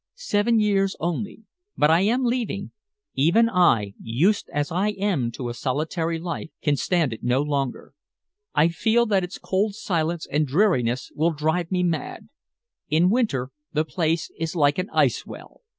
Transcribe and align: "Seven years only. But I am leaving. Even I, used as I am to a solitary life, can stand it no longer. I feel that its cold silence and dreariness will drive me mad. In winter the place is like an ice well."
"Seven 0.15 0.59
years 0.59 0.95
only. 0.99 1.43
But 1.77 1.91
I 1.91 2.01
am 2.01 2.23
leaving. 2.25 2.71
Even 3.13 3.47
I, 3.47 3.93
used 4.01 4.49
as 4.51 4.71
I 4.71 4.89
am 4.99 5.29
to 5.33 5.47
a 5.47 5.53
solitary 5.53 6.17
life, 6.17 6.49
can 6.63 6.75
stand 6.75 7.13
it 7.13 7.21
no 7.21 7.39
longer. 7.43 7.93
I 8.55 8.69
feel 8.69 9.05
that 9.05 9.23
its 9.23 9.37
cold 9.37 9.75
silence 9.75 10.25
and 10.31 10.47
dreariness 10.47 11.11
will 11.13 11.29
drive 11.33 11.69
me 11.69 11.83
mad. 11.83 12.29
In 12.89 13.11
winter 13.11 13.51
the 13.73 13.85
place 13.85 14.31
is 14.39 14.55
like 14.55 14.79
an 14.79 14.89
ice 14.91 15.23
well." 15.27 15.61